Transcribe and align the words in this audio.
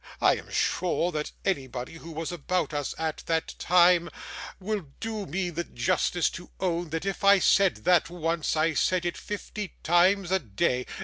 I 0.19 0.35
am 0.37 0.49
sure 0.49 1.11
that 1.11 1.31
anybody 1.45 1.97
who 1.97 2.09
was 2.11 2.31
about 2.31 2.73
us 2.73 2.95
at 2.97 3.17
that 3.27 3.53
time, 3.59 4.09
will 4.59 4.87
do 4.99 5.27
me 5.27 5.51
the 5.51 5.63
justice 5.63 6.27
to 6.31 6.49
own, 6.59 6.89
that 6.89 7.05
if 7.05 7.23
I 7.23 7.37
said 7.37 7.83
that 7.83 8.09
once, 8.09 8.55
I 8.57 8.73
said 8.73 9.05
it 9.05 9.15
fifty 9.15 9.75
times 9.83 10.31
a 10.31 10.39
day. 10.39 10.87